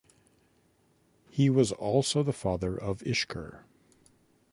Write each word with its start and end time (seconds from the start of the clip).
He 1.29 1.47
was 1.51 1.71
also 1.71 2.23
the 2.23 2.33
father 2.33 2.75
of 2.75 3.01
Ishkur. 3.01 3.65